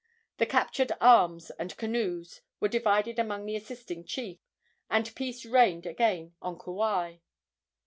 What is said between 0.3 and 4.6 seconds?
The captured arms and canoes were divided among the assisting chiefs,